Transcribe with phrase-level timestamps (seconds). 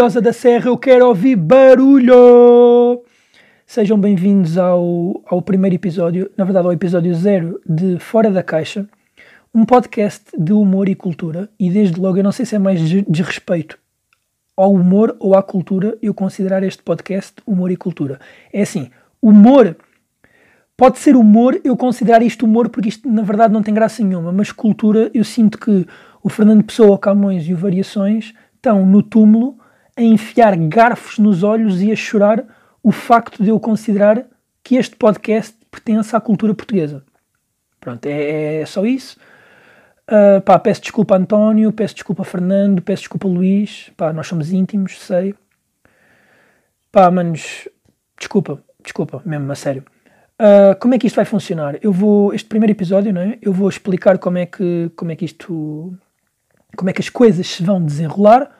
[0.00, 0.68] Pampilhosa da Serra?
[0.68, 3.02] Eu quero ouvir barulho!
[3.66, 8.88] Sejam bem-vindos ao, ao primeiro episódio, na verdade ao episódio zero de Fora da Caixa,
[9.54, 11.50] um podcast de humor e cultura.
[11.60, 13.78] E desde logo, eu não sei se é mais desrespeito
[14.56, 18.18] ao humor ou à cultura eu considerar este podcast humor e cultura.
[18.54, 18.88] É assim,
[19.20, 19.76] humor
[20.78, 24.32] pode ser humor, eu considerar isto humor porque isto na verdade não tem graça nenhuma,
[24.32, 25.86] mas cultura eu sinto que
[26.22, 29.59] o Fernando Pessoa, Camões e o Variações estão no túmulo
[30.00, 32.42] a enfiar garfos nos olhos e a chorar
[32.82, 34.24] o facto de eu considerar
[34.64, 37.04] que este podcast pertence à cultura portuguesa.
[37.78, 39.18] Pronto, é, é só isso.
[40.08, 43.90] Uh, pá, peço desculpa António, peço desculpa Fernando, peço desculpa Luís.
[43.96, 45.34] Pá, nós somos íntimos, sei.
[46.90, 47.68] Pá, manos,
[48.18, 49.84] desculpa, desculpa, mesmo, a sério.
[50.40, 51.78] Uh, como é que isto vai funcionar?
[51.82, 53.38] Eu vou, este primeiro episódio, não é?
[53.42, 55.94] Eu vou explicar como é que, como é que isto
[56.76, 58.50] como é que as coisas se vão desenrolar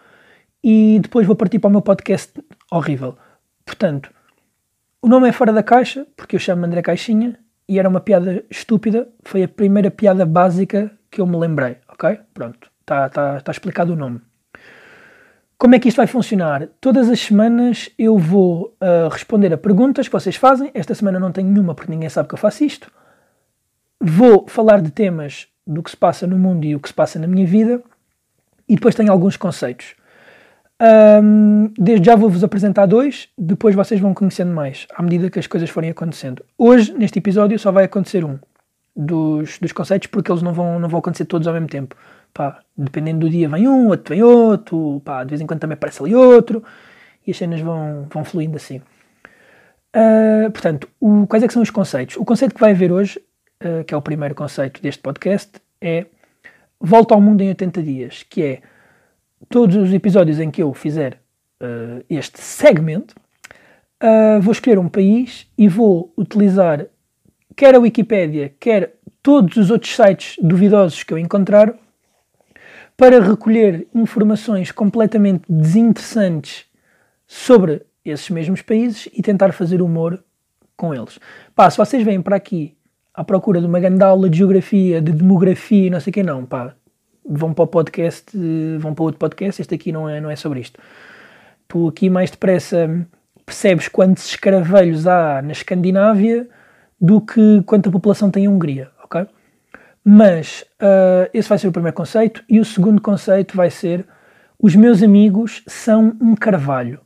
[0.62, 2.32] e depois vou partir para o meu podcast
[2.70, 3.16] horrível.
[3.64, 4.10] Portanto,
[5.02, 8.44] o nome é Fora da Caixa, porque eu chamo André Caixinha e era uma piada
[8.50, 9.08] estúpida.
[9.22, 12.20] Foi a primeira piada básica que eu me lembrei, ok?
[12.34, 14.20] Pronto, está tá, tá explicado o nome.
[15.56, 16.68] Como é que isto vai funcionar?
[16.80, 20.70] Todas as semanas eu vou uh, responder a perguntas que vocês fazem.
[20.72, 22.90] Esta semana não tenho nenhuma porque ninguém sabe que eu faço isto.
[24.00, 27.18] Vou falar de temas do que se passa no mundo e o que se passa
[27.18, 27.82] na minha vida
[28.66, 29.94] e depois tenho alguns conceitos.
[30.80, 35.46] Um, desde já vou-vos apresentar dois, depois vocês vão conhecendo mais à medida que as
[35.46, 36.42] coisas forem acontecendo.
[36.56, 38.38] Hoje, neste episódio, só vai acontecer um
[38.96, 41.94] dos, dos conceitos, porque eles não vão, não vão acontecer todos ao mesmo tempo.
[42.32, 45.74] Pá, dependendo do dia, vem um, outro vem outro, pá, de vez em quando também
[45.74, 46.62] aparece ali outro,
[47.26, 48.80] e as cenas vão, vão fluindo assim.
[49.94, 52.16] Uh, portanto, o, quais é que são os conceitos?
[52.16, 53.20] O conceito que vai haver hoje,
[53.62, 56.06] uh, que é o primeiro conceito deste podcast, é
[56.80, 58.62] Volta ao Mundo em 80 Dias, que é
[59.50, 61.20] todos os episódios em que eu fizer
[61.60, 63.14] uh, este segmento,
[64.02, 66.86] uh, vou escolher um país e vou utilizar
[67.56, 71.74] quer a Wikipédia, quer todos os outros sites duvidosos que eu encontrar
[72.96, 76.66] para recolher informações completamente desinteressantes
[77.26, 80.22] sobre esses mesmos países e tentar fazer humor
[80.76, 81.18] com eles.
[81.54, 82.76] Pá, se vocês vêm para aqui
[83.12, 86.46] à procura de uma grande aula de geografia, de demografia, não sei o que, não,
[86.46, 86.74] pá,
[87.30, 88.36] vão para o podcast,
[88.78, 90.80] vão para outro podcast, este aqui não é, não é sobre isto.
[91.68, 93.06] Tu aqui mais depressa
[93.46, 96.48] percebes quantos escaravelhos há na Escandinávia
[97.00, 99.26] do que quanta população tem a Hungria, ok?
[100.04, 104.06] Mas uh, esse vai ser o primeiro conceito e o segundo conceito vai ser
[104.58, 107.00] os meus amigos são um carvalho.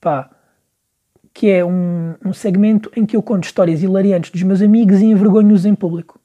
[0.00, 0.30] Pá,
[1.34, 5.06] que é um, um segmento em que eu conto histórias hilariantes dos meus amigos e
[5.06, 6.20] envergonho-os em público.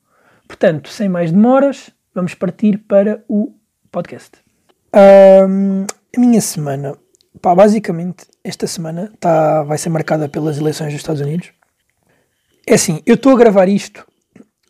[0.47, 3.53] Portanto, sem mais demoras, vamos partir para o
[3.91, 4.31] podcast.
[5.47, 5.85] Um,
[6.15, 6.97] a minha semana,
[7.39, 11.51] pá, basicamente, esta semana tá, vai ser marcada pelas eleições dos Estados Unidos.
[12.65, 14.03] É assim, eu estou a gravar isto,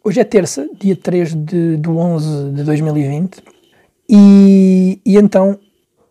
[0.04, 3.42] hoje é terça, dia 3 de, de 11 de 2020,
[4.10, 5.58] e, e então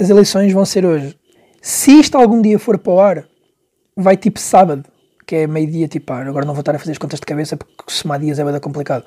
[0.00, 1.14] as eleições vão ser hoje.
[1.60, 3.24] Se isto algum dia for para o ar,
[3.94, 4.88] vai tipo sábado,
[5.26, 7.58] que é meio-dia, tipo, ah, agora não vou estar a fazer as contas de cabeça
[7.58, 9.04] porque somar dias é bem complicado.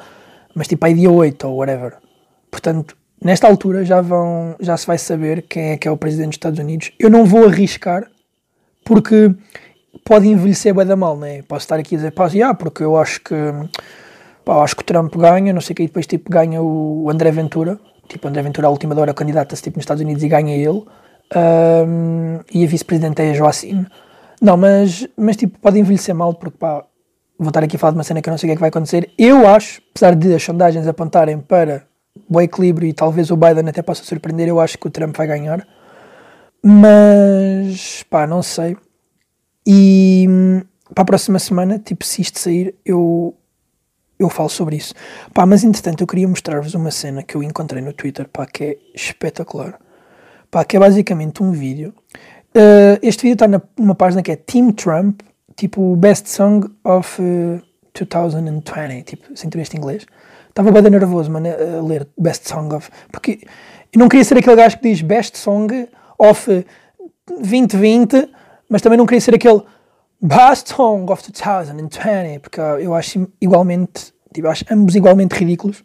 [0.53, 1.97] Mas tipo aí dia 8 ou whatever.
[2.49, 6.29] Portanto, nesta altura já vão, já se vai saber quem é que é o presidente
[6.29, 6.91] dos Estados Unidos.
[6.99, 8.09] Eu não vou arriscar
[8.83, 9.33] porque
[10.03, 11.41] pode envelhecer bem da mal, né?
[11.43, 13.35] Posso estar aqui a dizer, pá, yeah, porque eu acho que
[14.43, 17.09] pá, acho que o Trump ganha, não sei o que, e depois tipo ganha o
[17.09, 20.55] André Ventura, tipo André Ventura à última hora candidata-se tipo nos Estados Unidos e ganha
[20.55, 20.83] ele.
[21.35, 23.85] Um, e a vice-presidente é a Joacine.
[24.41, 26.83] Não, mas, mas tipo, pode envelhecer mal, porque pá,
[27.37, 28.55] vou estar aqui a falar de uma cena que eu não sei o que é
[28.55, 29.11] que vai acontecer.
[29.17, 31.83] Eu acho, apesar de as sondagens apontarem para
[32.29, 35.27] o equilíbrio e talvez o Biden até possa surpreender, eu acho que o Trump vai
[35.27, 35.67] ganhar.
[36.63, 38.77] Mas, pá, não sei.
[39.65, 40.27] E
[40.93, 43.35] para a próxima semana, tipo, se isto sair, eu,
[44.17, 44.93] eu falo sobre isso.
[45.33, 48.63] Pá, mas entretanto, eu queria mostrar-vos uma cena que eu encontrei no Twitter, pá, que
[48.63, 49.79] é espetacular.
[50.51, 51.93] Pá, que é basicamente um vídeo
[52.49, 55.21] Uh, este vídeo está numa página que é Team Trump,
[55.55, 57.61] tipo Best Song of uh,
[57.93, 60.05] 2020, tipo, sem ter este inglês.
[60.59, 62.89] Estava bem nervoso, mano, a ler Best Song of.
[63.09, 63.39] Porque
[63.93, 66.65] eu não queria ser aquele gajo que diz Best Song of
[67.29, 68.29] 2020,
[68.67, 69.61] mas também não queria ser aquele
[70.19, 75.79] Best Song of 2020, porque eu acho igualmente, tipo, acho ambos igualmente ridículos.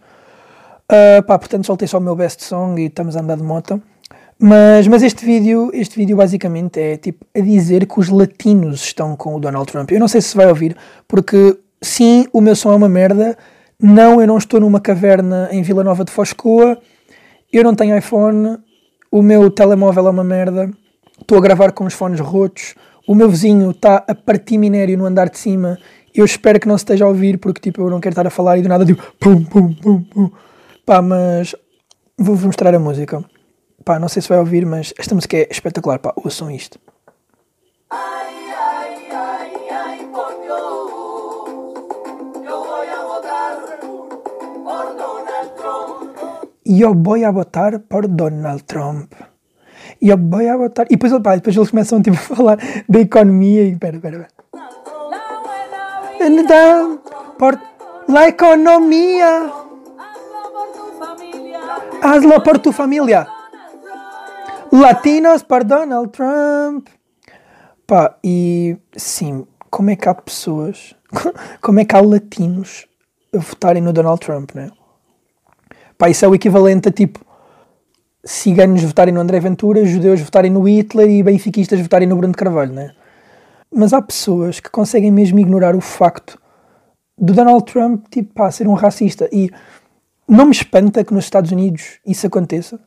[0.90, 3.80] Uh, pá, portanto, soltei só o meu Best Song e estamos a andar de moto.
[4.36, 9.14] Mas, mas este vídeo, este vídeo basicamente é tipo a dizer que os latinos estão
[9.14, 9.92] com o Donald Trump.
[9.92, 10.76] Eu não sei se vai ouvir,
[11.06, 13.38] porque sim, o meu som é uma merda.
[13.80, 16.78] Não, eu não estou numa caverna em Vila Nova de Foscoa.
[17.52, 18.58] Eu não tenho iPhone.
[19.10, 20.70] O meu telemóvel é uma merda.
[21.20, 22.74] estou a gravar com os fones rotos,
[23.06, 25.78] o meu vizinho está a partir minério no andar de cima,
[26.14, 28.30] eu espero que não se esteja a ouvir, porque tipo, eu não quero estar a
[28.30, 30.30] falar e do nada tipo, pum, pum, pum, pum.
[30.86, 31.54] Pá, mas
[32.18, 33.24] vou-vos mostrar a música.
[33.84, 36.78] Pá, não sei se vai ouvir, mas esta música é espetacular, pá, ouçam isto.
[46.64, 49.12] Eu vou votar por Donald Trump.
[50.00, 50.86] Eu vou votar.
[50.86, 52.58] E depois, pá, depois eles começam tipo, a falar
[52.88, 53.76] da economia e.
[53.76, 54.28] Pera, pera,
[56.18, 56.98] pera.
[57.38, 57.60] Por
[58.08, 59.52] la economia.
[62.02, 63.26] Hazlo por tu família.
[64.72, 66.88] Latinos por Donald Trump.
[67.86, 70.94] Pá, e sim, como é que há pessoas,
[71.60, 72.86] como é que há latinos
[73.34, 74.70] a votarem no Donald Trump, né?
[75.96, 77.24] Pá, isso é o equivalente a tipo
[78.24, 82.72] ciganos votarem no André Ventura, judeus votarem no Hitler e benfiquistas votarem no Bruno Carvalho,
[82.72, 82.92] né?
[83.72, 86.38] Mas há pessoas que conseguem mesmo ignorar o facto
[87.18, 89.28] do Donald Trump, tipo, pá, ser um racista.
[89.32, 89.50] E
[90.26, 92.80] não me espanta que nos Estados Unidos isso aconteça,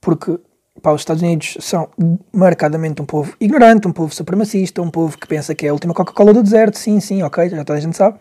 [0.00, 0.38] porque
[0.80, 1.88] pá, os Estados Unidos são
[2.32, 5.92] marcadamente um povo ignorante, um povo supremacista, um povo que pensa que é a última
[5.92, 8.18] Coca-Cola do deserto, sim, sim, ok, já toda a gente sabe.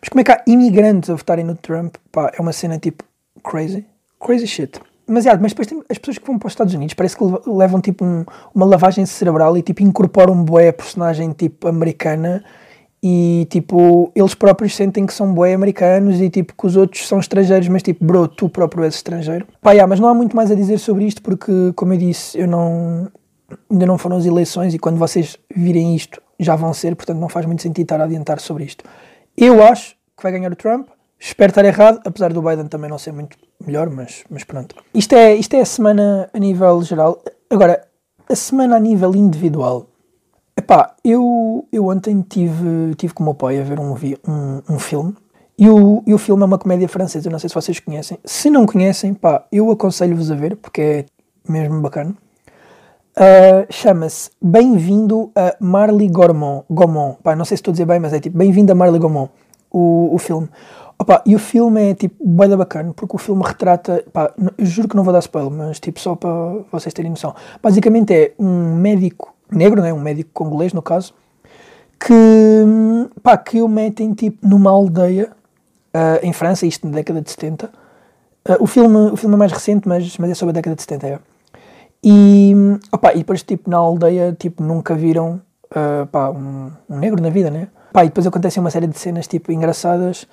[0.00, 1.96] Mas como é que há imigrantes a votarem no Trump?
[2.10, 3.04] Pá, é uma cena tipo
[3.42, 3.86] crazy,
[4.20, 4.80] crazy shit.
[5.08, 7.24] Mas, yeah, mas depois tem as pessoas que vão para os Estados Unidos parece que
[7.46, 12.44] levam tipo um, uma lavagem cerebral e tipo incorporam bué a personagem tipo americana
[13.02, 17.18] e tipo eles próprios sentem que são bué americanos e tipo que os outros são
[17.18, 20.50] estrangeiros mas tipo bro tu próprio és estrangeiro pá yeah, mas não há muito mais
[20.50, 23.10] a dizer sobre isto porque como eu disse eu não
[23.70, 27.30] ainda não foram as eleições e quando vocês virem isto já vão ser portanto não
[27.30, 28.84] faz muito sentido estar a adiantar sobre isto
[29.36, 30.88] eu acho que vai ganhar o Trump
[31.18, 35.14] espero estar errado apesar do Biden também não ser muito melhor mas, mas pronto isto
[35.14, 37.86] é, isto é a semana a nível geral agora
[38.28, 39.86] a semana a nível individual
[40.58, 44.78] Epá, eu, eu ontem tive, tive com o meu pai a ver um, um, um
[44.80, 45.14] filme
[45.56, 48.18] e o, e o filme é uma comédia francesa, não sei se vocês conhecem.
[48.24, 51.06] Se não conhecem, pá, eu aconselho-vos a ver porque é
[51.48, 52.12] mesmo bacana.
[53.16, 56.64] Uh, Chama-se Bem-vindo a Marley Gormont.
[56.68, 57.18] Gaumont.
[57.22, 59.30] Pá, não sei se estou a dizer bem, mas é tipo Bem-vindo a Marley Gaumont,
[59.70, 60.48] o, o filme.
[61.00, 64.88] Opa, e o filme é tipo bem bacana porque o filme retrata, pá, eu juro
[64.88, 66.30] que não vou dar spoiler, mas tipo só para
[66.72, 67.34] vocês terem noção.
[67.62, 71.14] Basicamente é um médico negro, né, um médico congolês no caso,
[72.00, 72.14] que,
[73.22, 75.30] pá, que o metem tipo numa aldeia
[75.94, 77.66] uh, em França, isto na década de 70.
[77.66, 77.70] Uh,
[78.48, 80.82] ah, o, filme, o filme é mais recente, mas, mas é sobre a década de
[80.82, 81.06] 70.
[81.06, 81.18] É.
[82.02, 82.54] E,
[82.92, 85.40] opa, e depois tipo na aldeia tipo, nunca viram
[85.70, 87.68] uh, pá, um, um, negro na vida, né?
[87.92, 90.26] Pá, e depois acontecem uma série de cenas tipo engraçadas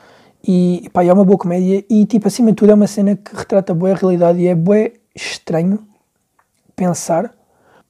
[0.47, 3.35] e pá, é uma boa comédia e tipo acima de tudo é uma cena que
[3.35, 5.79] retrata boa a realidade e é bué estranho
[6.75, 7.33] pensar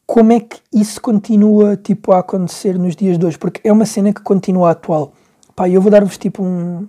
[0.05, 3.37] como é que isso continua tipo, a acontecer nos dias de hoje?
[3.37, 5.13] Porque é uma cena que continua atual.
[5.55, 6.87] Pá, eu vou dar-vos tipo um,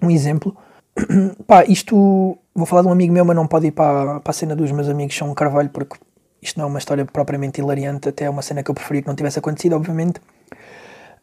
[0.00, 0.56] um exemplo.
[1.46, 4.32] Pá, isto vou falar de um amigo meu, mas não pode ir para, para a
[4.32, 5.96] cena dos meus amigos São Carvalho, porque
[6.40, 9.08] isto não é uma história propriamente hilariante, até é uma cena que eu preferia que
[9.08, 10.20] não tivesse acontecido, obviamente.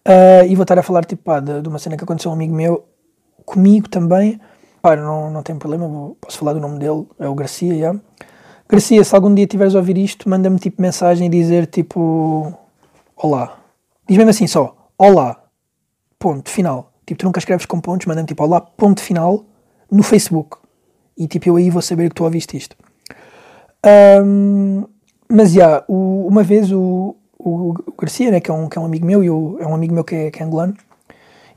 [0.06, 2.34] Uh, e vou estar a falar tipo, pá, de, de, uma cena que aconteceu a
[2.34, 2.84] um amigo meu,
[3.52, 4.40] comigo também.
[4.82, 7.96] Pá, não, não tem problema, vou, posso falar do nome dele, é o Garcia, já.
[8.68, 12.58] Garcia, se algum dia tiveres a ouvir isto, manda-me tipo mensagem e dizer tipo
[13.16, 13.58] Olá.
[14.08, 15.38] Diz mesmo assim só, Olá.
[16.18, 16.92] Ponto, final.
[17.06, 19.44] Tipo, tu nunca escreves com pontos, manda-me tipo Olá, ponto final
[19.92, 20.58] no Facebook.
[21.18, 22.76] E tipo, eu aí vou saber que tu ouviste isto.
[24.24, 24.86] Um,
[25.28, 28.86] mas já, yeah, uma vez o, o, Garcia, né, que, é um, que é um
[28.86, 29.28] amigo meu, e
[29.62, 30.76] é um amigo meu que é, que é angolano,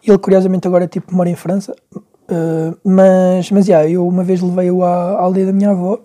[0.07, 1.75] ele curiosamente agora tipo mora em França.
[1.95, 6.01] Uh, mas, mas yeah, eu uma vez levei-o à, à aldeia da minha avó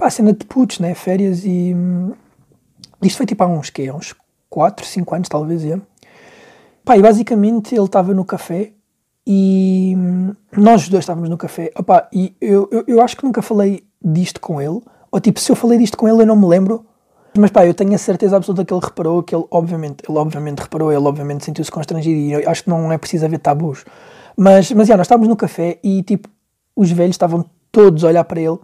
[0.00, 0.94] pá, cena de putos, né?
[0.94, 1.74] Férias e.
[1.74, 2.12] Hum,
[3.02, 3.92] isto foi tipo há uns quê?
[3.92, 4.14] Uns
[4.48, 5.78] 4, 5 anos talvez, é.
[6.84, 8.72] Pá, e basicamente ele estava no café
[9.26, 11.70] e hum, nós os dois estávamos no café.
[11.76, 14.80] Opa, e eu, eu, eu acho que nunca falei disto com ele.
[15.12, 16.86] Ou tipo, se eu falei disto com ele eu não me lembro.
[17.38, 20.58] Mas pá, eu tenho a certeza absoluta que ele reparou, que ele obviamente, ele obviamente
[20.60, 23.84] reparou, ele obviamente sentiu-se constrangido e acho que não é preciso haver tabus.
[24.36, 26.28] Mas, mas já, nós estávamos no café e tipo,
[26.74, 28.58] os velhos estavam todos a olhar para ele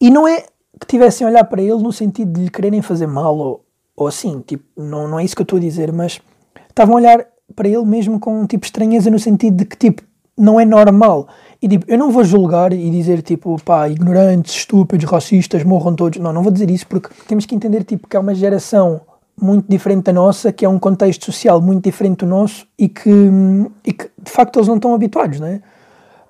[0.00, 0.44] e não é
[0.80, 3.64] que tivessem a olhar para ele no sentido de lhe quererem fazer mal ou,
[3.96, 6.20] ou assim, tipo, não, não é isso que eu estou a dizer, mas
[6.68, 10.02] estavam a olhar para ele mesmo com tipo estranheza no sentido de que tipo,
[10.36, 11.28] não é normal.
[11.64, 16.20] E tipo, eu não vou julgar e dizer tipo, pá, ignorantes, estúpidos, racistas, morram todos.
[16.20, 19.00] Não, não vou dizer isso porque temos que entender tipo que é uma geração
[19.40, 23.10] muito diferente da nossa, que é um contexto social muito diferente do nosso e que,
[23.82, 25.62] e que de facto eles não estão habituados, não é?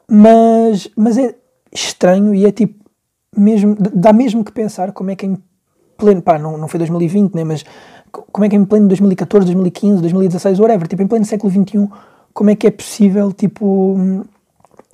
[0.08, 1.34] Mas, mas é
[1.72, 2.88] estranho e é tipo,
[3.36, 5.36] mesmo, dá mesmo que pensar como é que em
[5.98, 7.64] pleno, pá, não, não foi 2020, né, mas
[8.12, 11.88] como é que em pleno 2014, 2015, 2016, whatever, tipo, em pleno século XXI,
[12.32, 14.24] como é que é possível, tipo,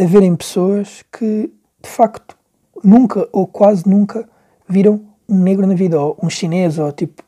[0.00, 1.52] haverem pessoas que,
[1.82, 2.36] de facto,
[2.82, 4.28] nunca ou quase nunca
[4.68, 7.22] viram um negro na vida, ou um chinês, ou tipo,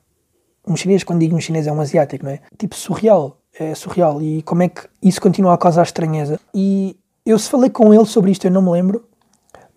[0.66, 2.40] um chinês, quando digo um chinês é um asiático, não é?
[2.58, 6.40] Tipo, surreal, é surreal, e como é que isso continua a causar estranheza.
[6.54, 9.04] E eu se falei com ele sobre isto, eu não me lembro,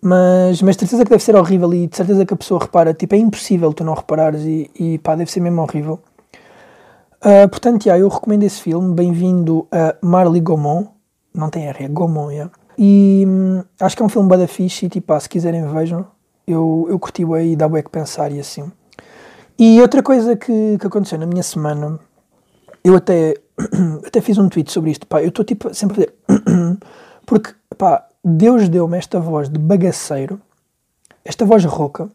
[0.00, 2.94] mas, mas de certeza que deve ser horrível e de certeza que a pessoa repara,
[2.94, 6.00] tipo, é impossível tu não reparares e, e pá, deve ser mesmo horrível.
[7.18, 10.90] Uh, portanto, yeah, eu recomendo esse filme, bem-vindo a Marley Gaumont,
[11.34, 12.52] não tem R, é Gaumont, yeah.
[12.78, 16.06] E hum, acho que é um filme bada fixe e tipo, ah, se quiserem vejam,
[16.46, 18.70] eu, eu curti bem e dá bem que pensar e assim.
[19.58, 21.98] E outra coisa que, que aconteceu na minha semana,
[22.84, 23.34] eu até,
[24.06, 26.78] até fiz um tweet sobre isto, pá, eu estou tipo sempre a dizer,
[27.24, 30.40] porque pá, Deus deu-me esta voz de bagaceiro,
[31.24, 32.08] esta voz rouca,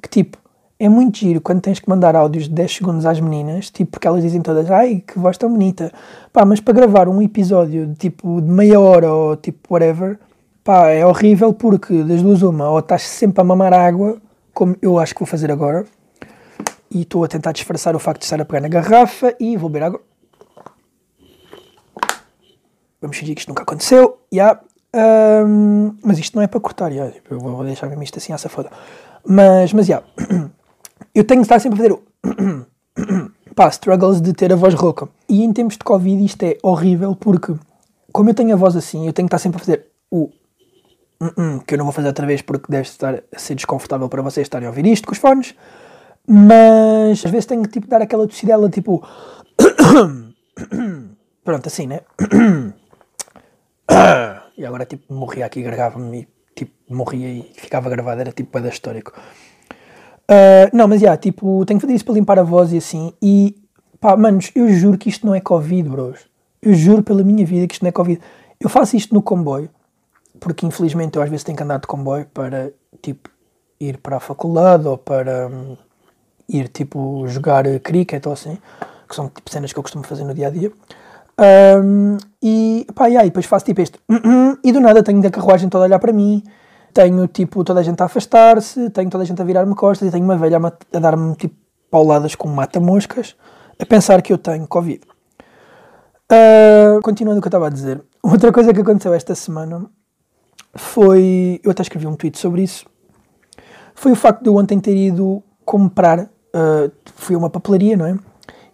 [0.00, 0.38] que tipo,
[0.78, 4.06] é muito giro quando tens que mandar áudios de 10 segundos às meninas, tipo, porque
[4.06, 5.92] elas dizem todas, ai, que voz tão bonita.
[6.32, 10.18] Pá, mas para gravar um episódio de tipo de meia hora ou tipo whatever,
[10.64, 14.18] pá, é horrível porque das duas uma, ou estás sempre a mamar água,
[14.52, 15.84] como eu acho que vou fazer agora,
[16.90, 19.68] e estou a tentar disfarçar o facto de estar a pegar na garrafa e vou
[19.68, 20.00] beber água.
[23.00, 24.60] Vamos fingir que isto nunca aconteceu, yeah.
[24.96, 27.12] Um, mas isto não é para cortar, yeah.
[27.28, 28.70] eu vou deixar mesmo isto assim à safada.
[29.26, 30.06] Mas, mas, yeah.
[31.14, 32.02] eu tenho que estar sempre a fazer o.
[33.54, 35.08] pá, struggles de ter a voz rouca.
[35.28, 37.54] E em tempos de Covid isto é horrível porque,
[38.12, 40.28] como eu tenho a voz assim, eu tenho que estar sempre a fazer o.
[41.66, 44.44] que eu não vou fazer outra vez porque deve estar a ser desconfortável para vocês
[44.44, 45.54] estarem a ouvir isto com os fones.
[46.26, 49.06] Mas às vezes tenho que tipo, dar aquela tossidela tipo.
[51.44, 52.00] Pronto, assim, né?
[54.56, 58.68] e agora tipo morria aqui, gargava-me e tipo morria e ficava gravado, era tipo bada
[58.68, 59.12] histórico.
[60.30, 62.78] Uh, não, mas já, yeah, tipo, tenho que fazer isso para limpar a voz e
[62.78, 63.12] assim.
[63.20, 63.56] E
[64.00, 66.20] pá, manos, eu juro que isto não é Covid, bros.
[66.62, 68.20] Eu juro pela minha vida que isto não é Covid.
[68.58, 69.68] Eu faço isto no comboio,
[70.40, 73.28] porque infelizmente eu às vezes tenho que andar de comboio para, tipo,
[73.78, 75.76] ir para a faculdade ou para um,
[76.48, 78.56] ir, tipo, jogar cricket ou assim,
[79.06, 80.72] que são tipo cenas que eu costumo fazer no dia a dia.
[81.82, 83.98] Um, e pá, e aí, depois faço tipo este,
[84.64, 86.42] e do nada tenho da carruagem toda a olhar para mim
[86.94, 90.10] tenho tipo toda a gente a afastar-se, tenho toda a gente a virar-me costas e
[90.12, 91.56] tenho uma velha a, a dar-me tipo
[91.90, 93.36] pauladas com mata-moscas
[93.78, 95.00] a pensar que eu tenho Covid.
[96.32, 99.86] Uh, continuando o que eu estava a dizer, outra coisa que aconteceu esta semana
[100.74, 101.60] foi.
[101.62, 102.86] Eu até escrevi um tweet sobre isso.
[103.94, 106.20] Foi o facto de eu ontem ter ido comprar.
[106.20, 108.16] Uh, fui a uma papelaria, não é?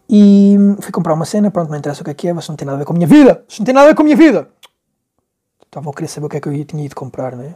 [0.09, 2.57] E fui comprar uma cena, pronto, não interessa o que é que é, mas não
[2.57, 3.45] tem nada a ver com a minha vida!
[3.49, 4.49] Isto não tem nada a ver com a minha vida!
[5.71, 7.55] Estavam a querer saber o que é que eu tinha ido comprar, né?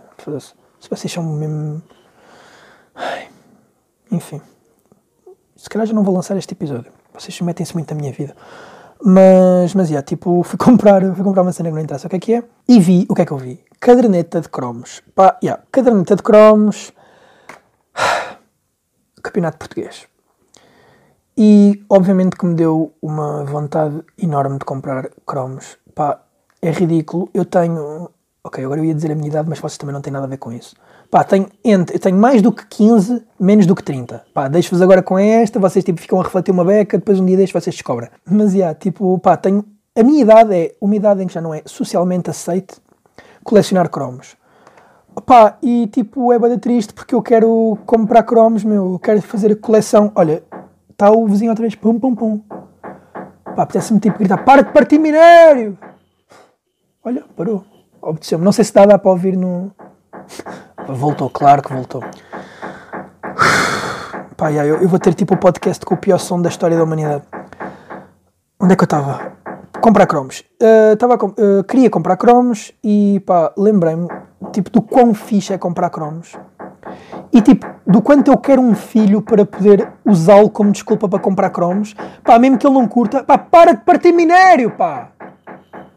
[0.80, 1.82] Se vocês são mesmo.
[2.94, 3.28] Ai.
[4.10, 4.40] Enfim.
[5.56, 6.92] Se calhar já não vou lançar este episódio.
[7.12, 8.36] Vocês metem-se muito na minha vida.
[9.02, 12.16] Mas, mas, yeah, tipo, fui comprar, fui comprar uma cena que não interessa o que
[12.16, 12.44] é que é.
[12.68, 13.64] E vi, o que é que eu vi?
[13.80, 15.02] Caderneta de cromos.
[15.14, 16.92] Pá, yeah, caderneta de cromos.
[19.22, 20.06] Campeonato português.
[21.36, 25.76] E, obviamente, que me deu uma vontade enorme de comprar cromos.
[25.94, 26.23] Pá,
[26.66, 27.28] é ridículo.
[27.32, 28.10] Eu tenho.
[28.42, 30.28] Ok, agora eu ia dizer a minha idade, mas vocês também não têm nada a
[30.28, 30.76] ver com isso.
[31.10, 34.22] Pá, tenho, entre, eu tenho mais do que 15, menos do que 30.
[34.34, 37.36] Pá, deixo-vos agora com esta, vocês tipo, ficam a refletir uma beca, depois um dia
[37.36, 38.10] deixo vocês descobrem.
[38.28, 39.64] Mas, já, yeah, tipo, pá, tenho...
[39.96, 42.74] A minha idade é uma idade em que já não é socialmente aceite
[43.44, 44.36] colecionar cromos.
[45.24, 49.52] Pá, e tipo, é bada triste porque eu quero comprar cromos, meu, eu quero fazer
[49.52, 50.10] a coleção.
[50.16, 50.42] Olha,
[50.90, 52.40] está o vizinho outra vez, pum, pum, pum.
[53.54, 55.78] Pá, apetece-me tipo gritar, para de partir minério!
[57.06, 57.62] Olha, parou.
[58.00, 58.42] Obedeceu-me.
[58.42, 59.70] Não sei se dá, dá para ouvir no.
[60.88, 62.02] Voltou, claro que voltou.
[64.36, 66.48] Pá, yeah, eu, eu, vou ter tipo o um podcast com o pior som da
[66.48, 67.22] história da humanidade.
[68.60, 69.32] Onde é que eu estava?
[69.80, 70.42] Comprar cromos.
[70.60, 74.08] Uh, tava uh, queria comprar cromos e pá, lembrei-me
[74.52, 76.36] tipo do quão fixe é comprar cromos.
[77.32, 81.50] E tipo, do quanto eu quero um filho para poder usá-lo como desculpa para comprar
[81.50, 81.94] cromos.
[82.22, 85.13] Pá, mesmo que ele não curta, pá, para de partir minério, pá!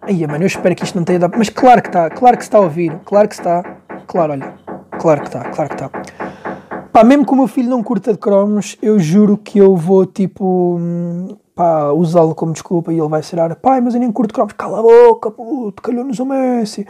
[0.08, 1.38] Aí, mano, eu espero que isto não tenha dado.
[1.38, 3.62] Mas claro que está, claro que está a ouvir, claro que está.
[4.08, 4.54] Claro, olha,
[5.02, 5.92] claro que está, claro que está.
[6.94, 10.06] Pá, mesmo que o meu filho não curta de cromos, eu juro que eu vou
[10.06, 10.80] tipo.
[11.54, 14.54] pá, usá-lo como desculpa e ele vai ser pai, mas eu nem curto cromos.
[14.54, 16.88] Cala a boca, puto, calhou-nos o Messi.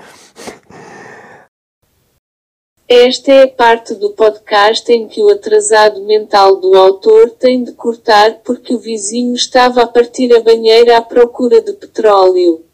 [2.88, 7.71] Esta é a parte do podcast em que o atrasado mental do autor tem de
[7.71, 12.66] cortar porque o vizinho estava a partir a banheira à procura de petróleo.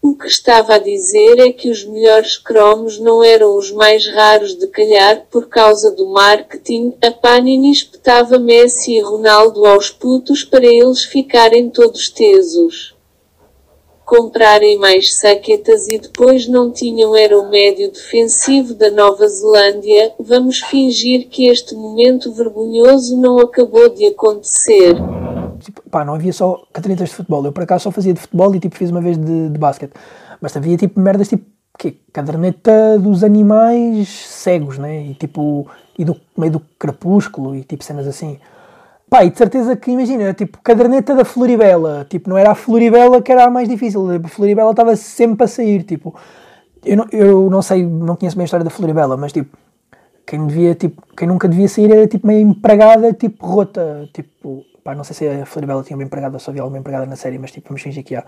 [0.00, 4.56] O que estava a dizer é que os melhores cromos não eram os mais raros
[4.56, 6.94] de calhar por causa do marketing.
[7.04, 12.96] A Panini espetava Messi e Ronaldo aos putos para eles ficarem todos tesos.
[14.06, 20.14] Comprarem mais saquetas e depois não tinham era o médio defensivo da Nova Zelândia.
[20.18, 24.94] Vamos fingir que este momento vergonhoso não acabou de acontecer.
[25.58, 27.44] Tipo, pá, não havia só cadernetas de futebol.
[27.44, 29.92] Eu por acaso só fazia de futebol e tipo fiz uma vez de, de basquete.
[30.40, 31.44] Mas havia tipo merdas tipo
[31.78, 35.06] que caderneta dos animais cegos, né?
[35.06, 38.38] E tipo, e do meio do crepúsculo e tipo cenas assim.
[39.08, 42.06] Pá, e de certeza que imagina, tipo, caderneta da Floribela.
[42.10, 44.06] Tipo, não era a Floribela que era a mais difícil.
[44.10, 45.82] A Floribela estava sempre a sair.
[45.82, 46.14] Tipo,
[46.84, 49.56] eu não, eu não sei, não conheço bem a história da Floribela, mas tipo,
[50.26, 54.08] quem devia, tipo, quem nunca devia sair era tipo meio empregada, tipo, rota.
[54.12, 57.16] Tipo, Pá, não sei se a Floribela tinha uma empregada, só havia alguma empregada na
[57.16, 58.24] série, mas tipo, vamos fingir que há.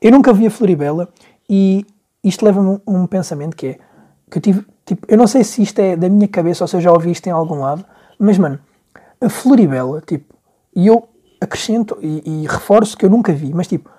[0.00, 1.08] Eu nunca vi a Floribela
[1.48, 1.86] e
[2.22, 3.78] isto leva-me a um, pensamento que é
[4.30, 6.76] que eu tive, tipo, eu não sei se isto é da minha cabeça ou se
[6.76, 7.84] eu já ouvi isto em algum lado,
[8.18, 8.58] mas mano,
[9.20, 10.34] a Floribela, tipo,
[10.74, 11.06] e eu
[11.40, 13.90] acrescento e, e reforço que eu nunca vi, mas tipo,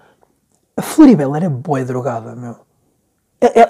[0.75, 2.55] a Floribela era boa drogada, meu.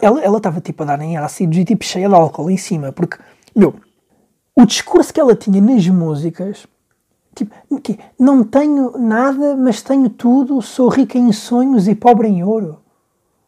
[0.02, 3.18] Ela estava tipo a dar em ácidos e tipo cheia de álcool em cima, porque,
[3.56, 3.76] meu,
[4.56, 6.68] o discurso que ela tinha nas músicas
[7.36, 7.54] Tipo,
[8.20, 12.78] não tenho nada, mas tenho tudo, sou rica em sonhos e pobre em ouro.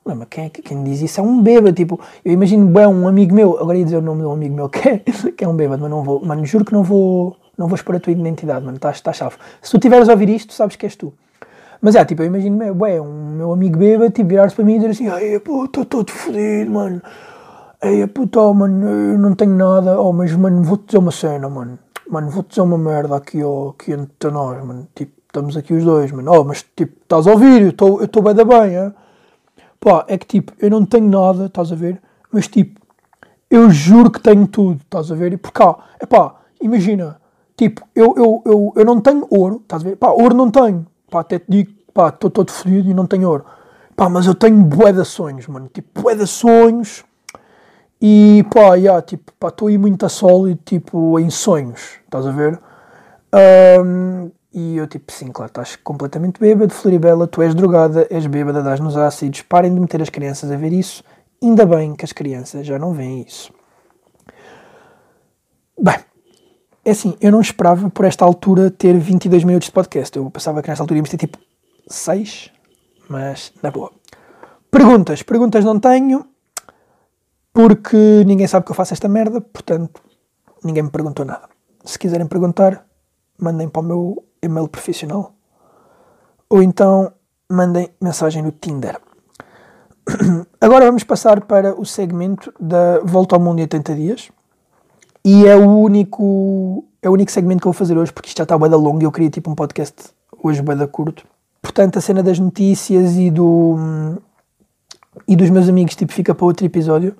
[0.06, 1.74] Não, mas quem, é quem diz isso é um bêbado.
[1.74, 4.56] Tipo, eu imagino bem um amigo meu, agora ia dizer o nome de um amigo
[4.56, 7.36] meu que é, que é um bêbado, mas não vou, mano, juro que não vou,
[7.58, 9.36] não vou expor a tua identidade, mano, estás tá chave.
[9.62, 11.13] Se tu tiveres a ouvir isto, sabes que és tu.
[11.82, 14.80] Mas é, tipo, eu imagino, bem, um meu amigo bêbado, tipo, virar-se para mim e
[14.80, 17.01] dizer assim: Ai, pô, estou todo fodido, mano.
[17.82, 21.50] Ai, puto, oh, mano, eu não tenho nada, oh, mas, mano, vou-te dizer uma cena,
[21.50, 21.77] mano
[22.09, 25.83] mano, vou-te dizer uma merda aqui, ó, aqui entre nós, mano, tipo, estamos aqui os
[25.83, 27.69] dois, mano, oh, mas tipo, estás a ouvir, eu
[28.03, 28.93] estou bem da bem, é?
[29.79, 32.79] Pá, é que tipo, eu não tenho nada, estás a ver, mas tipo,
[33.50, 37.20] eu juro que tenho tudo, estás a ver, e por cá, é pá, imagina,
[37.57, 40.85] tipo, eu, eu, eu, eu não tenho ouro, estás a ver, pá, ouro não tenho,
[41.09, 43.46] pá, até te digo, pá, estou todo fodido e não tenho ouro,
[43.96, 47.03] pá, mas eu tenho bué de sonhos, mano, tipo, bué de sonhos,
[48.07, 52.31] e pá, yeah, tipo, pá, estou aí muito a sólido, tipo, em sonhos, estás a
[52.31, 52.59] ver?
[53.83, 58.61] Um, e eu tipo, sim, claro, estás completamente bêbado, Floribela, tu és drogada, és bêbada,
[58.61, 61.03] dás-nos ácidos, parem de meter as crianças a ver isso.
[61.41, 63.51] Ainda bem que as crianças já não veem isso.
[65.81, 65.98] Bem,
[66.85, 70.15] é assim, eu não esperava por esta altura ter 22 minutos de podcast.
[70.15, 71.39] Eu pensava que nesta altura íamos ter tipo
[71.87, 72.51] 6,
[73.09, 73.91] mas na boa.
[74.70, 76.34] Perguntas, perguntas não tenho
[77.55, 80.01] porque ninguém sabe que eu faço esta merda, portanto,
[80.61, 81.48] ninguém me perguntou nada.
[81.85, 82.85] Se quiserem perguntar,
[83.39, 85.31] mandem para o meu e-mail profissional
[86.50, 87.13] ou então
[87.50, 89.00] mandem mensagem no Tinder.
[90.59, 94.29] Agora vamos passar para o segmento da Volta ao Mundo em 80 dias.
[95.24, 98.37] E é o único, é o único segmento que eu vou fazer hoje, porque isto
[98.37, 100.11] já está bem longo e eu queria tipo um podcast
[100.44, 101.25] hoje bem curto.
[101.61, 103.77] Portanto, a cena das notícias e do
[105.25, 107.15] e dos meus amigos tipo fica para outro episódio.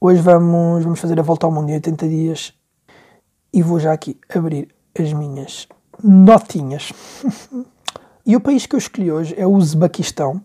[0.00, 2.54] Hoje vamos, vamos fazer a volta ao mundo em 80 dias
[3.52, 5.66] e vou já aqui abrir as minhas
[6.00, 6.92] notinhas.
[8.24, 10.40] e o país que eu escolhi hoje é o Uzbequistão.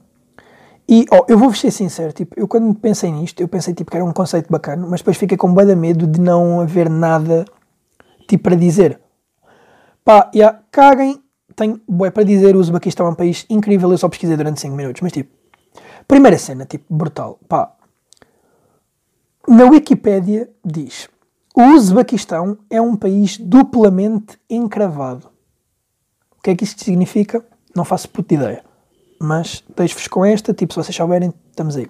[0.89, 3.95] E oh, eu vou ser sincero, tipo, eu quando pensei nisto, eu pensei tipo, que
[3.95, 7.45] era um conceito bacana, mas depois fiquei com bem medo de não haver nada
[8.27, 8.99] tipo para dizer.
[10.03, 11.21] Pá, yeah, caguem,
[11.55, 14.75] tenho bué para dizer, o Uzbequistão é um país incrível, eu só pesquisei durante 5
[14.75, 15.29] minutos, mas tipo,
[16.07, 17.39] primeira cena, tipo, brutal.
[17.47, 17.71] Pá,
[19.47, 21.09] na Wikipédia diz:
[21.55, 25.27] o Uzbequistão é um país duplamente encravado.
[26.37, 27.45] O que é que isto significa?
[27.75, 28.63] Não faço puta ideia.
[29.19, 31.87] Mas deixo-vos com esta, tipo, se vocês souberem, estamos aí.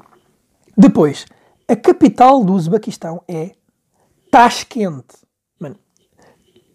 [0.77, 1.25] Depois,
[1.67, 3.51] a capital do Uzbequistão é
[4.29, 5.05] Tashkent.
[5.59, 5.77] Mano,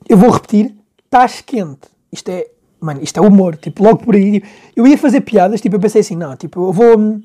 [0.09, 0.75] eu vou repetir:
[1.11, 1.79] Tashkent.
[2.11, 3.57] Isto é, mano, isto é humor.
[3.57, 4.43] Tipo, logo por aí.
[4.75, 7.21] Eu ia fazer piadas, tipo, eu pensei assim: não, tipo, eu vou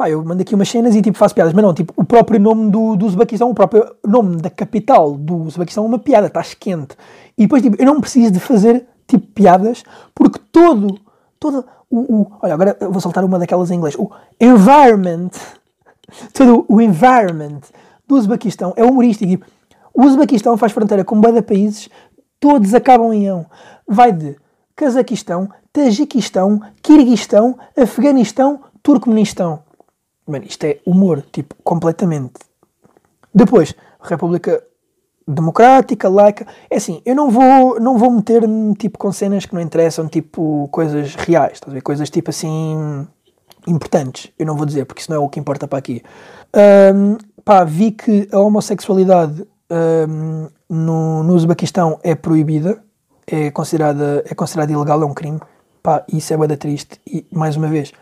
[0.00, 2.40] pá, eu mando aqui umas cenas e tipo faço piadas, mas não, tipo, o próprio
[2.40, 6.42] nome do, do Uzbequistão, o próprio nome da capital do Uzbequistão é uma piada, está
[6.58, 6.96] quente.
[7.36, 9.84] E depois, tipo, eu não preciso de fazer, tipo, piadas,
[10.14, 10.98] porque todo,
[11.38, 14.10] todo o, o olha, agora vou soltar uma daquelas em inglês, o
[14.40, 15.32] environment,
[16.32, 17.60] todo o environment
[18.08, 19.44] do Uzbequistão é humorístico.
[19.92, 21.90] O Uzbequistão faz fronteira com bada países,
[22.40, 23.44] todos acabam em ão.
[23.86, 24.34] Vai de
[24.74, 29.62] Cazaquistão, Tajiquistão, Kirguistão, Afeganistão, Turcomenistão.
[30.30, 32.34] Mano, isto é humor, tipo, completamente.
[33.34, 34.62] Depois, República
[35.26, 36.46] Democrática, laica.
[36.68, 40.68] É assim, eu não vou, não vou meter-me tipo com cenas que não interessam, tipo
[40.72, 41.82] coisas reais, estás a ver?
[41.82, 43.06] Coisas tipo assim.
[43.66, 44.32] importantes.
[44.38, 46.02] Eu não vou dizer, porque isso não é o que importa para aqui.
[46.94, 52.82] Um, pá, vi que a homossexualidade um, no, no Uzbequistão é proibida,
[53.26, 55.40] é considerada, é considerada ilegal, é um crime.
[55.82, 57.00] Pá, isso é bada triste.
[57.06, 57.92] E, mais uma vez,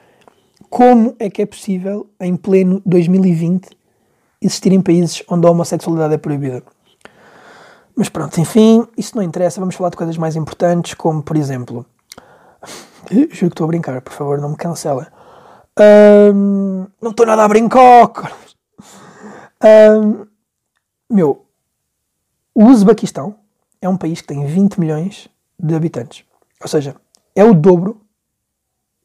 [0.69, 3.77] como é que é possível, em pleno 2020,
[4.41, 6.63] existirem países onde a homossexualidade é proibida?
[7.97, 9.61] Mas pronto, enfim, isso não interessa.
[9.61, 11.85] Vamos falar de coisas mais importantes, como, por exemplo...
[13.11, 15.07] Juro que estou a brincar, por favor, não me cancelem.
[15.81, 18.13] Um, não estou nada a brincar,
[19.65, 20.27] um,
[21.11, 21.47] Meu,
[22.55, 23.37] o Uzbequistão
[23.81, 25.29] é um país que tem 20 milhões
[25.59, 26.25] de habitantes.
[26.61, 26.97] Ou seja,
[27.35, 28.01] é o dobro,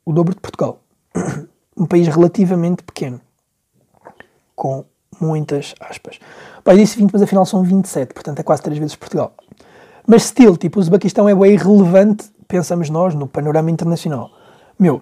[0.06, 0.82] o dobro de Portugal.
[1.78, 3.20] um país relativamente pequeno.
[4.56, 4.86] Com
[5.20, 6.20] muitas aspas.
[6.64, 9.34] Pai, disse 20, mas afinal são 27, portanto é quase 3 vezes Portugal.
[10.08, 14.32] Mas still, tipo, o Uzbequistão é bem irrelevante, pensamos nós, no panorama internacional.
[14.78, 15.02] Meu,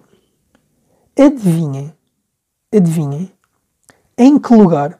[1.19, 1.93] adivinhem,
[2.73, 3.31] adivinhem,
[4.17, 4.99] em que lugar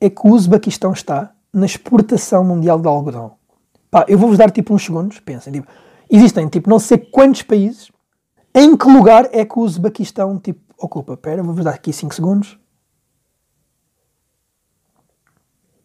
[0.00, 3.32] é que o Uzbequistão está na exportação mundial de algodão?
[3.90, 5.68] Pá, eu vou-vos dar tipo uns segundos, pensem, tipo,
[6.10, 7.90] existem tipo não sei quantos países,
[8.54, 11.14] em que lugar é que o Uzbequistão tipo ocupa?
[11.14, 12.58] Espera, vou-vos dar aqui 5 segundos.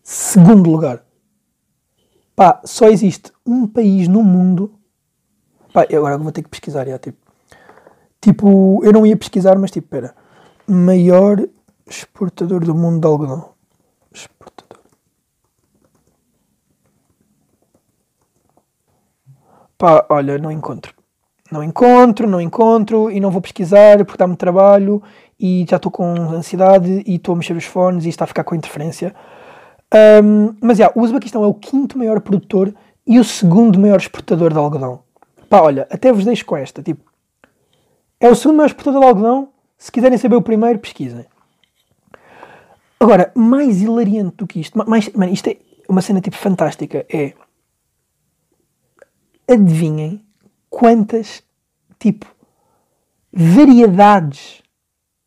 [0.04, 1.06] Segundo lugar.
[2.36, 4.80] Pá, só existe um país no mundo.
[5.72, 7.18] Pá, agora vou ter que pesquisar, já, tipo.
[8.22, 10.16] Tipo, eu não ia pesquisar, mas tipo, espera.
[10.68, 11.48] Maior
[11.86, 13.54] exportador do mundo de algodão.
[14.12, 14.80] Exportador.
[19.78, 21.03] Pá, olha, não encontro.
[21.54, 25.04] Não encontro, não encontro e não vou pesquisar porque dá-me trabalho
[25.39, 28.44] e já estou com ansiedade e estou a mexer os fones e está a ficar
[28.44, 29.13] com interferência.
[30.24, 32.74] Um, mas já, o Uzbequistão é o quinto maior produtor
[33.06, 35.04] e o segundo maior exportador de algodão.
[35.48, 36.82] Pá, olha, até vos deixo com esta.
[36.82, 37.04] Tipo,
[38.20, 39.50] é o segundo maior exportador de algodão.
[39.78, 41.26] Se quiserem saber o primeiro, pesquisem.
[43.00, 47.34] Agora, mais hilariante do que isto, mais, mano, isto é uma cena tipo fantástica, é
[49.48, 50.23] adivinhem
[50.74, 51.44] quantas
[52.00, 52.26] tipo
[53.32, 54.64] variedades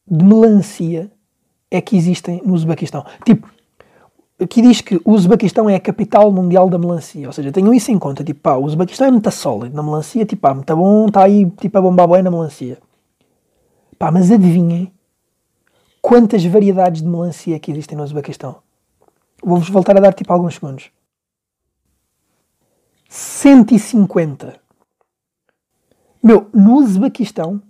[0.05, 1.11] de melancia
[1.71, 3.05] é que existem no Uzbequistão.
[3.25, 3.49] Tipo,
[4.41, 7.93] aqui diz que o Uzbequistão é a capital mundial da melancia, ou seja, tenham isso
[7.93, 11.07] em conta, tipo, pá, o Uzbequistão é muito sólido na melancia, tipo, pá, muito bom,
[11.07, 12.79] está aí, tipo, a bombar bem na melancia.
[13.97, 14.93] Pá, mas adivinhem
[16.03, 18.57] quantas variedades de melancia que existem no Uzbequistão.
[19.43, 20.91] Vou-vos voltar a dar tipo alguns segundos.
[23.09, 24.66] 150.
[26.27, 27.63] Meu, no Uzbequistão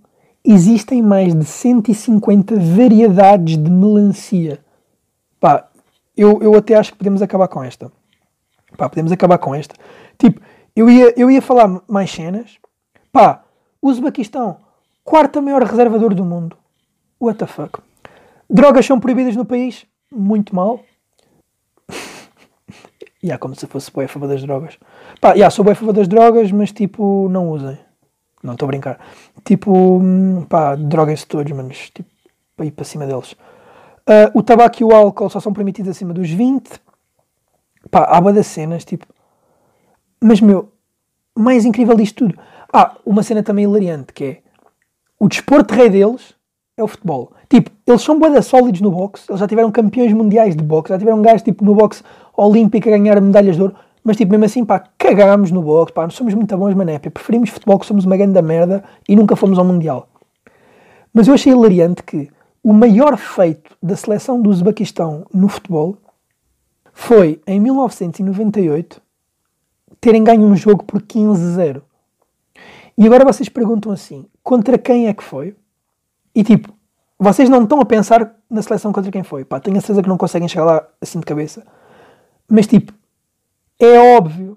[0.43, 4.65] existem mais de 150 variedades de melancia.
[5.39, 5.69] Pá,
[6.17, 7.93] eu, eu até acho que podemos acabar com esta.
[8.75, 9.75] Pá, podemos acabar com esta.
[10.17, 10.41] Tipo,
[10.75, 12.57] eu ia, eu ia falar mais cenas.
[13.13, 13.45] Pá,
[13.83, 14.57] Uzbequistão,
[15.05, 16.57] quarta maior reservador do mundo.
[17.21, 17.83] What the fuck?
[18.49, 19.85] Drogas são proibidas no país?
[20.11, 20.81] Muito mal.
[23.23, 24.79] E yeah, como se fosse bem a favor das drogas.
[25.21, 27.77] Pá, yeah, sou bem a favor das drogas, mas tipo, não usem.
[28.47, 28.99] Não estou a brincar.
[29.45, 32.09] Tipo, hum, pá, droguem-se todos, mas tipo,
[32.63, 33.33] ir para cima deles.
[33.33, 36.81] Uh, o tabaco e o álcool só são permitidos acima dos 20.
[37.91, 39.07] Pá, há boa das cenas, tipo.
[40.23, 40.73] Mas, meu,
[41.37, 42.39] mais incrível disto tudo.
[42.73, 44.39] Ah, uma cena também hilariante, que é
[45.19, 46.35] o desporto rei deles
[46.77, 47.33] é o futebol.
[47.49, 50.99] Tipo, eles são boeda sólidos no boxe, eles já tiveram campeões mundiais de boxe, já
[50.99, 52.03] tiveram gajos tipo no boxe
[52.37, 53.75] olímpico a ganhar medalhas de ouro,
[54.07, 57.77] mas tipo, mesmo assim, pá, cagámos no boxe, pá, somos muito bons, mané, preferimos futebol
[57.77, 60.09] que somos uma grande merda e nunca fomos ao Mundial.
[61.13, 62.31] Mas eu achei hilariante que
[62.63, 65.99] o maior feito da seleção do Uzbequistão no futebol
[66.93, 69.03] foi, em 1998,
[70.01, 71.83] terem ganho um jogo por 15-0.
[72.97, 75.57] E agora vocês perguntam assim: contra quem é que foi?
[76.33, 76.73] E tipo,
[77.19, 79.45] vocês não estão a pensar na seleção contra quem foi.
[79.45, 81.67] Pá, tenho a certeza que não conseguem chegar lá assim de cabeça.
[82.49, 82.93] Mas tipo,
[83.79, 84.57] é óbvio,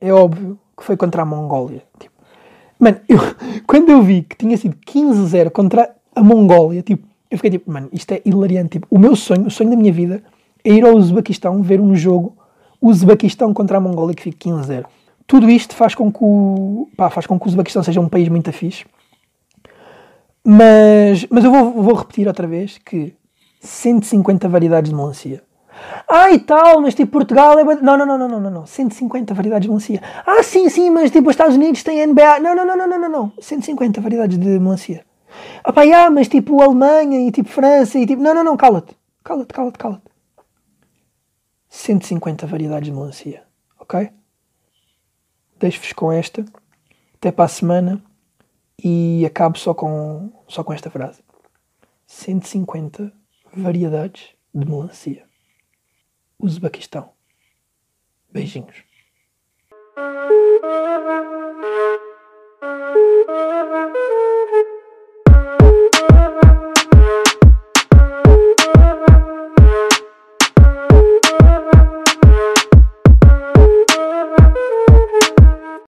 [0.00, 1.82] é óbvio que foi contra a Mongólia.
[1.98, 2.14] Tipo,
[2.78, 3.18] mano, eu,
[3.66, 7.88] quando eu vi que tinha sido 15-0 contra a Mongólia, tipo, eu fiquei tipo, mano,
[7.92, 8.78] isto é hilariante.
[8.78, 10.22] Tipo, o meu sonho, o sonho da minha vida,
[10.64, 12.36] é ir ao Uzbequistão ver um jogo,
[12.80, 14.86] Uzbequistão contra a Mongólia, que fique 15-0
[15.26, 18.28] tudo isto faz com que o, pá, faz com que o Uzbequistão seja um país
[18.28, 18.84] muito fixe.
[20.44, 23.14] Mas, mas eu vou, vou repetir outra vez que
[23.60, 25.42] 150 variedades de melancia.
[26.08, 27.64] Ah, e tal, mas tipo Portugal é.
[27.64, 30.02] Não, não, não, não, não, não, 150 variedades de melancia.
[30.26, 32.40] Ah, sim, sim, mas tipo os Estados Unidos têm NBA.
[32.40, 33.32] Não, não, não, não, não, não, não.
[33.40, 35.04] 150 variedades de melancia.
[35.62, 38.22] Ah, pá, ah, mas tipo Alemanha e tipo França e tipo.
[38.22, 38.96] Não, não, não, cala-te.
[39.22, 40.10] Cala-te, cala-te, cala-te.
[41.68, 43.42] 150 variedades de melancia.
[43.80, 44.10] Ok?
[45.64, 46.44] deixo-vos com esta.
[47.14, 48.02] Até para a semana.
[48.82, 51.22] E acabo só com, só com esta frase.
[52.06, 53.12] 150
[53.54, 55.24] variedades de melancia.
[56.38, 57.12] Uzbequistão.
[58.30, 58.84] Beijinhos.